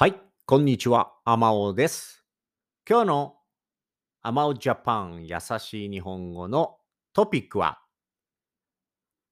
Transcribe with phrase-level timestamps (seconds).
[0.00, 0.14] はい、
[0.46, 2.24] こんにちは、あまおです。
[2.88, 3.34] 今日の
[4.22, 6.76] あまおジャパン優しい日本語の
[7.12, 7.80] トピックは、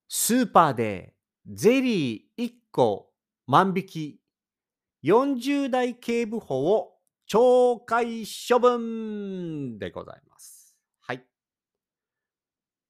[0.08, 1.14] スーパーで
[1.46, 3.12] ゼリー1個
[3.46, 4.20] 万引き、
[5.04, 6.94] 40代警部補を
[7.30, 10.76] 懲戒処分でございます。
[11.00, 11.22] はい。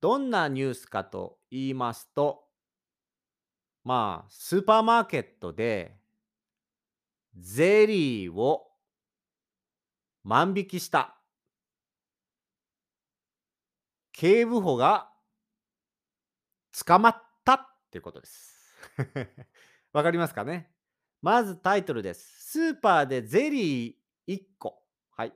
[0.00, 2.42] どんなニュースかと言いますと、
[3.84, 6.05] まあ、スーパーマーケットで
[7.36, 8.66] ゼリーを
[10.24, 11.20] 万引きした。
[14.12, 15.12] 警部補が
[16.86, 17.58] 捕まったっ
[17.90, 18.74] ていうことです。
[19.92, 20.72] わかりますかね？
[21.20, 22.50] まずタイトルです。
[22.50, 24.82] スーパーでゼリー1個。
[25.10, 25.34] はい。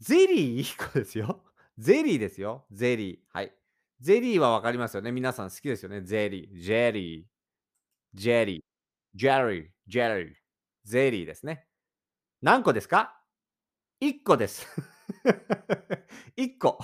[0.00, 1.44] ゼリー1個ですよ。
[1.78, 2.66] ゼリーですよ。
[2.70, 3.18] ゼリー。
[3.28, 3.54] はい。
[4.00, 5.12] ゼリーはわかりますよね。
[5.12, 6.02] 皆さん好きですよね。
[6.02, 6.60] ゼリー。
[6.60, 7.26] ジェリー。
[8.14, 8.64] ジェリー。
[9.14, 9.70] ジェリー。
[9.86, 10.45] ジェリー。
[10.86, 11.66] ゼリーですね。
[12.40, 13.20] 何個ですか
[14.00, 14.66] ?1 個です。
[16.38, 16.78] 1個。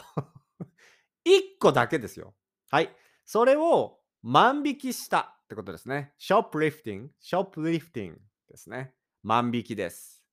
[1.25, 2.35] 1個だけですよ。
[2.69, 2.95] はい。
[3.25, 6.15] それを万引きしたってことですね。
[6.19, 8.93] ショップリフティング、ショップリフティングですね。
[9.23, 10.25] 万引きです。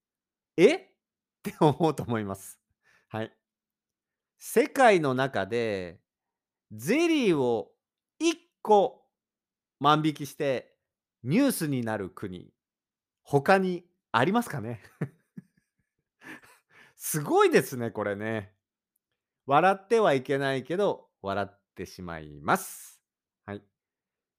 [0.58, 0.74] え？
[0.74, 0.80] っ
[1.44, 2.60] て思うと思います。
[3.10, 3.32] はい。
[4.40, 6.02] 世界の中で
[6.72, 7.72] ゼリーを
[8.20, 8.34] 1
[8.64, 9.06] 個
[9.80, 10.76] 万引きして
[11.22, 12.52] ニュースになる国
[13.30, 14.82] 他にありますかね？
[16.98, 18.56] すごいですね、これね。
[19.46, 23.00] 笑ってはいけないけど、笑ってしまいます。
[23.46, 23.64] はい。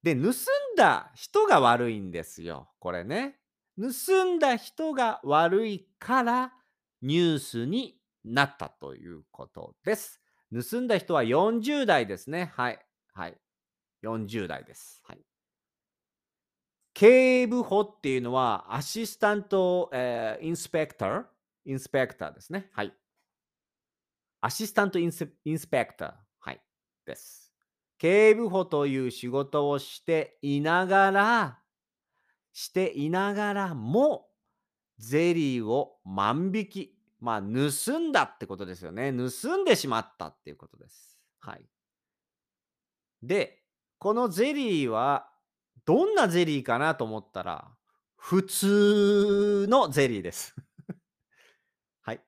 [0.02, 0.34] で、盗ん
[0.76, 3.38] だ人が悪いんですよ、これね。
[3.78, 6.52] 盗んだ人が悪いから
[7.00, 10.20] ニュースになったということです。
[10.52, 12.52] 盗んだ人は40代ですね。
[12.56, 12.84] はい。
[13.12, 13.40] はい。
[14.02, 15.00] 40代です。
[15.04, 15.24] はい。
[16.94, 21.24] 警部補っていうのは、アシスタント、えー、インスペクター、
[21.64, 22.70] インスペクターですね。
[22.72, 22.92] はい。
[24.40, 26.60] アシスタントインスインスペクター、はい、
[27.06, 27.52] です。
[27.98, 31.58] 警部補という仕事をしていながら、
[32.52, 34.26] していながらも、
[34.98, 39.12] ゼリーを万引き、まあ、盗んだってことですよね。
[39.12, 41.18] 盗んでしまったっていうことです。
[41.40, 41.64] はい。
[43.22, 43.62] で、
[43.98, 45.30] このゼリーは
[45.84, 47.68] どんなゼリーかなと思ったら、
[48.16, 50.54] 普通のゼリーです。
[52.02, 52.20] はい。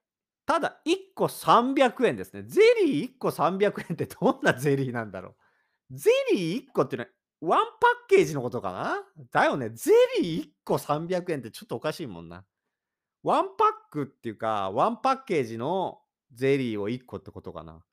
[0.46, 2.44] ただ、1個300円ですね。
[2.44, 5.36] ゼリー1個300円ってどんなゼリーなんだろ
[5.90, 5.96] う。
[5.96, 9.04] ゼリー1個っていうのは、ワンパッケージのことかな？
[9.32, 9.70] だよね。
[9.70, 12.44] ゼリー1個300円ってちょっとおかしいもんな。
[13.22, 16.00] ワンパックっていうか、ワンパッケージの
[16.32, 17.84] ゼリーを1個ってことかな。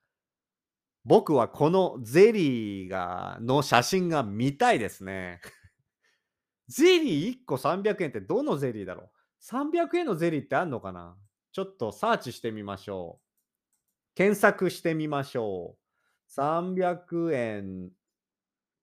[1.06, 5.42] 僕はこのゼリーがの写真が見たいですね。
[6.68, 9.10] ゼリー1個300円ってどのゼリーだろう
[9.44, 11.18] ?300 円のゼリーってあんのかな？
[11.52, 13.26] ちょっとサーチしてみましょう。
[14.16, 16.40] 検索してみましょう。
[16.40, 17.90] 300円、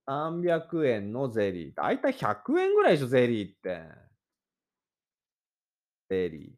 [0.08, 1.74] 300円のゼリー。
[1.76, 3.82] だいたい100円ぐらいでしょ、ゼリーって。
[6.08, 6.50] ゼリー。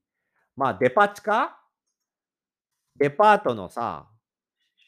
[0.57, 1.59] まあ、デパ地下？
[2.97, 4.09] デパートのさ、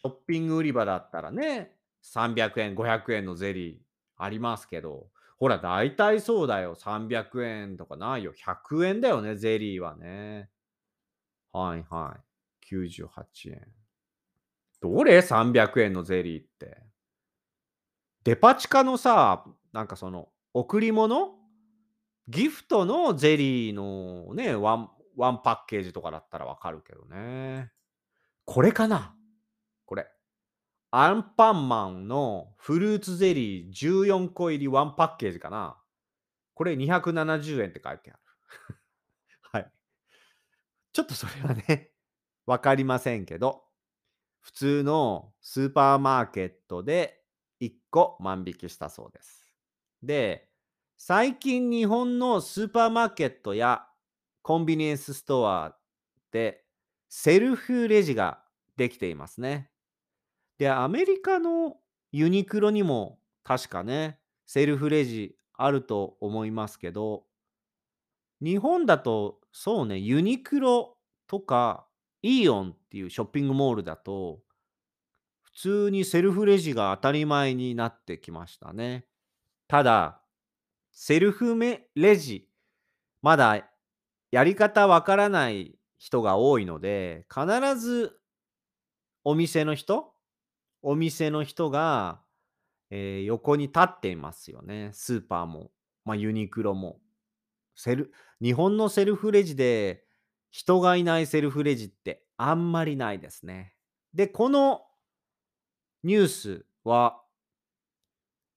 [0.03, 3.79] ショッピング売り場だったらね、300円、500円のゼリー
[4.17, 6.75] ありますけど、ほら、大体そうだよ。
[6.75, 8.33] 300円とかないよ。
[8.33, 10.49] 100円だよね、ゼリーはね。
[11.53, 12.17] はいは
[12.71, 12.75] い。
[12.75, 13.69] 98円。
[14.81, 16.79] どれ ?300 円のゼリーって。
[18.25, 21.35] デパ地下のさ、なんかその、贈り物？
[22.29, 27.71] ギフトのゼリーのね、ワン、ワンパッケージとかだったらわかるけどね。
[28.47, 29.15] これかな？
[30.93, 35.77] アンパンマンのフルーツゼリー14個入りワンパッケージかな。
[36.55, 38.21] これ270円って書いてある。
[39.53, 39.73] はい。
[40.93, 41.93] ちょっとそれはね、
[42.45, 43.65] わかりませんけど、
[44.41, 47.23] 普通のスーパーマーケットで
[47.61, 49.55] 1個万引きしたそうです。
[50.03, 50.51] で、
[50.97, 53.87] 最近日本のスーパーマーケットや
[54.43, 55.77] コンビニエンスストア
[56.33, 56.65] で
[57.09, 58.43] セルフレジが
[58.77, 59.71] できていますね。
[60.61, 61.79] で、アメリカの
[62.13, 67.25] ユニクロにも確かね、セルフレジあると思いますけど、
[68.43, 71.87] 日本だとそうね、ユニクロとか
[72.21, 74.41] イオンっていうショッピングモールだと、
[75.41, 79.07] 普通にセルフレジが当たり前になってきましたね。
[79.67, 80.21] ただ、
[80.93, 81.57] セルフ
[81.95, 82.51] レジ、
[83.23, 83.67] まだ
[84.31, 87.47] やり方わからない人が多いので、必
[87.81, 88.21] ず
[89.25, 90.13] お店の人
[90.83, 92.21] お店の人が、
[92.91, 94.91] えー、横に立っていますよね。
[94.93, 95.71] スーパーも、
[96.05, 97.01] まあ、ユニクロも。
[97.75, 98.13] セル
[98.43, 100.05] 日本のセルフレジで
[100.51, 103.75] 人がいないセルフレジってあんまりないですね。
[104.15, 104.83] で、この
[106.03, 107.23] ニュースは、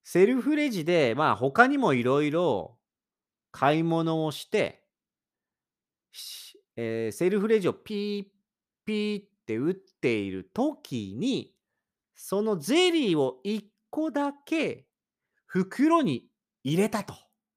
[0.03, 2.77] セルフレジで、まあ他にもいろいろ
[3.51, 4.83] 買い物をして、
[6.75, 8.25] えーセルフレジをピー
[8.85, 11.52] ピーって打っている時に、
[12.15, 14.87] そのゼリーを1個だけ
[15.45, 16.25] 袋に
[16.63, 17.13] 入れたと。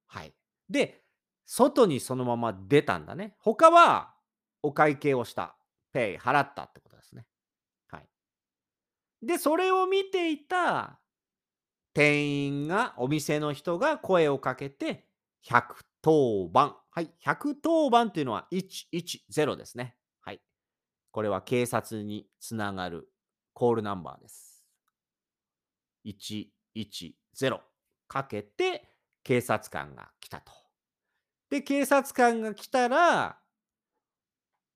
[0.06, 0.35] はい。
[0.69, 1.03] で、
[1.44, 3.37] 外にそのまま出たんだね。
[3.38, 4.14] 他は
[4.62, 5.56] お会計をした。
[5.93, 7.25] ペイ、払ったってことですね。
[7.88, 8.08] はい。
[9.23, 11.00] で、それを見ていた
[11.94, 15.06] 店員が、お店の人が声をかけて、
[15.47, 16.76] 110番。
[16.91, 17.11] はい。
[17.25, 19.97] 110番っていうのは110ですね。
[20.20, 20.43] はい。
[21.12, 23.09] これは警察につながる
[23.55, 24.46] コールナンバーです。
[26.06, 27.61] 110
[28.08, 28.88] かけて
[29.25, 30.53] 警察官が来たと。
[31.50, 33.41] で、警察官が来たら、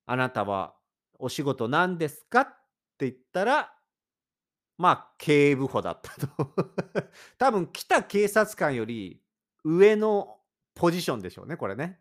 [0.07, 0.75] あなたは
[1.19, 2.41] お仕事何ですか？
[2.41, 2.47] っ
[2.99, 3.73] て言ったら、
[4.77, 6.55] まあ、警部補だったと。
[7.39, 9.23] 多分来た警察官より
[9.65, 10.41] 上の
[10.75, 12.01] ポジションでしょうね、これね。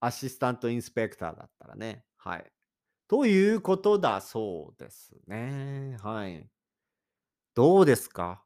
[0.00, 2.04] アシスタントインスペクターだったらね。
[2.16, 2.52] はい。
[3.06, 5.96] ということだそうですね。
[6.02, 6.48] はい。
[7.54, 8.42] どうですか？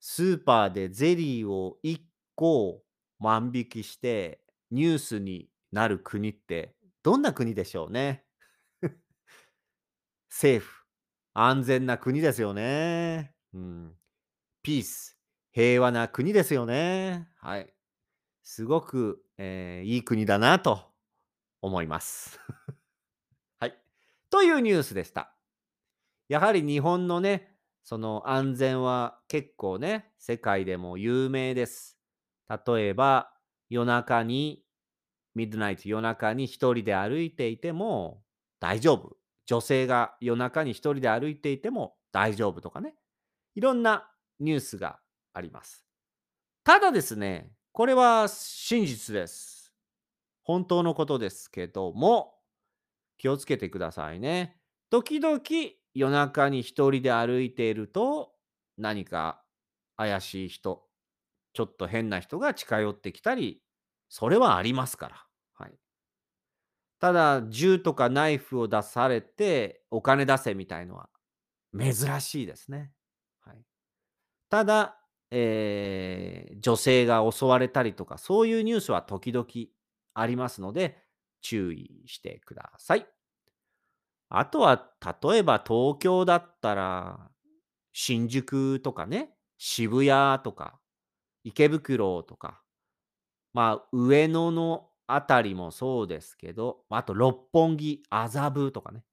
[0.00, 2.00] スーパーでゼリーを1
[2.34, 2.82] 個
[3.18, 8.24] 万引きしてニュースになる国ってどんな国でしょうね？
[10.28, 10.84] セーフ。
[11.34, 13.34] 安全な国ですよね。
[13.54, 13.96] うん。
[14.62, 15.16] ピース。
[15.52, 17.28] 平和な国ですよね。
[17.36, 17.72] はい。
[18.42, 20.92] すごく、えーいい国だなと
[21.62, 22.40] 思います。
[23.60, 23.78] はい。
[24.30, 25.32] というニュースでした。
[26.28, 27.56] やはり日本のね、
[27.88, 31.98] その安全は結構ね、世界でも有名です。
[32.66, 33.32] 例えば、
[33.70, 34.62] 夜中に、
[35.34, 38.22] ミッドナイト夜中に一人で歩いていても
[38.60, 39.16] 大丈夫。
[39.46, 42.94] 女性が夜中に一人で歩いていても大丈夫とかね。
[43.54, 44.98] いろんなニュースが
[45.32, 45.86] あります。
[46.64, 49.72] ただですね、これは真実です。
[50.42, 52.34] 本当のことですけども、
[53.16, 54.60] 気をつけてくださいね。
[54.90, 55.40] 時々
[55.98, 58.34] 夜中に一人で歩いていると
[58.76, 59.44] 何か
[59.96, 60.88] 怪しい人、
[61.54, 63.62] ちょっと変な人が近寄ってきたり、
[64.08, 65.26] それはありますから。
[65.54, 65.78] はい。
[67.00, 71.10] ただ、銃とかナイフを出されてお金出せみたいのは
[71.78, 72.92] 珍しいですね。
[73.40, 73.64] はい。
[74.50, 79.46] ただ、えー女性が襲われたりとか、そういうニュースは時々
[80.14, 81.04] ありますので、
[81.42, 83.08] 注意してください。
[84.28, 84.90] あとは、
[85.22, 87.30] 例えば東京だったら、
[87.92, 90.78] 新宿とかね、渋谷とか、
[91.44, 92.62] 池袋とか、
[93.52, 99.04] まあ、上野のあたりもそうですけど、あと六本木、麻布とかね。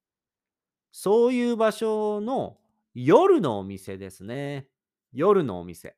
[0.92, 2.58] そういう場所の
[2.94, 4.68] 夜のお店ですね。
[5.12, 5.96] 夜のお店。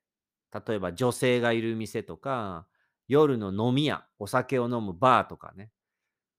[0.67, 2.67] 例えば女性がいる店とか、
[3.09, 5.71] 夜の飲み屋、お酒を飲むバーとかね、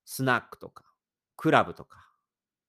[0.05, 0.85] スナックとか、
[1.35, 2.08] クラブとか、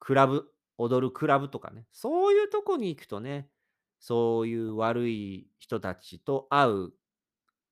[0.00, 3.50] クラブ、踊るクラブとかね、そういうとこに行くとね、
[4.00, 6.92] そういう悪い人たちと会う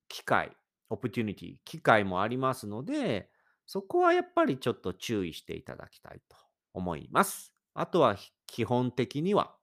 [0.08, 0.56] 機会、
[0.90, 3.30] オプテュニティ、機会もありますので、
[3.66, 6.36] そこはやっぱりちょっと注意していただきたいと
[6.72, 7.54] 思います。
[7.74, 8.16] あとは
[8.46, 9.56] 基本的には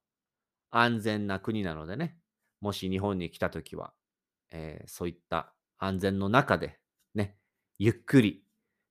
[0.72, 2.20] 安全な国なのでね、
[2.62, 3.94] もし日本に来たときは、
[4.52, 6.80] えーそういった安全の中で
[7.14, 7.38] ね、
[7.78, 8.44] ゆっくり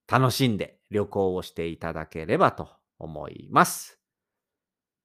[0.09, 3.99] 楽しんで旅行をしていただければと思います。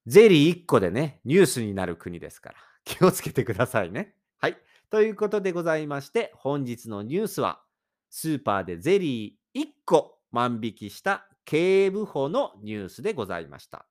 [0.05, 4.15] ゼリー1個でね、ニュースになる国ですから、 気をつけてくださいね。
[4.37, 4.57] はい。
[4.89, 7.63] ということでございまして、本日のニュースは、
[8.09, 13.85] スーパーでゼリー1個万引きした警部補のニュースでございました。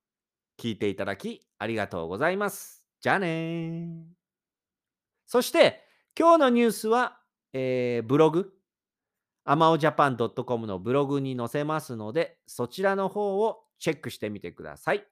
[0.59, 2.85] 聞いていただきありがとうございます。
[3.00, 4.05] じゃあねー。
[5.26, 5.85] そして、
[6.19, 7.21] 今日のニュースは、
[7.52, 8.52] えーブログ、
[9.45, 15.06] a m a o j a p a n c o m のブログに載せますので、そちらの方をチェックしてみてください。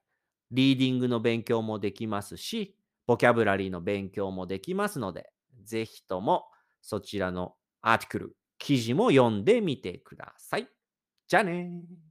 [0.51, 5.29] リーディングの勉強もできますし、ボキャブラリーの勉強もできますので、
[5.63, 6.45] ぜひとも
[6.81, 10.67] そちらのアーティクル、記事も読んでみてください。
[11.27, 12.07] じゃあねー。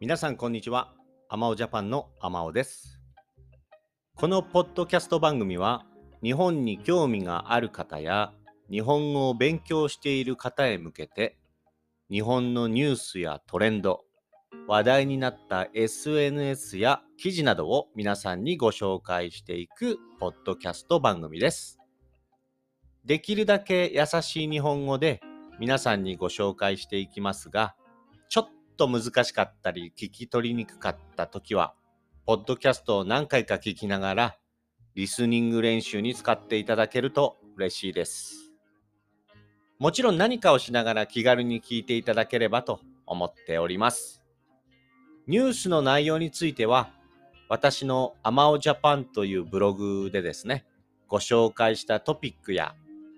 [0.00, 0.94] 皆さんこんにちは。
[1.28, 2.97] アマオジャパンのアマオです。
[4.20, 5.86] このポッドキャスト番組は
[6.24, 8.32] 日本に興味がある方や
[8.68, 11.38] 日本語を勉強している方へ向けて
[12.10, 14.00] 日本のニュースやトレンド、
[14.66, 21.78] 話題になった SNS や記事などを皆さんにご紹介していくポッドキャスト番組です。
[23.04, 25.20] できるだけ優しい日本語で
[25.60, 27.76] 皆さんにご紹介していきますが、
[28.28, 31.74] ちょっと難しかったり聞き取りにくかった時は、
[32.28, 34.36] ポッドキャストを何回か聞きながら、
[34.94, 38.52] リスニング練習に使っていただけると嬉しいです。
[39.78, 44.22] もちろん何かをしながら気軽に聞いていただければと思っております。
[45.26, 46.90] ニュースの内容については、
[47.48, 50.66] 私のアマオジャパンというブログでですね、
[51.06, 52.74] ご紹介したトピックや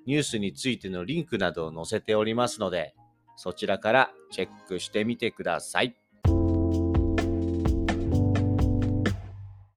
[0.07, 2.95] ニュースについてのリンクなどを載せておりますので、
[3.35, 6.00] そちらからチェックしてみてください。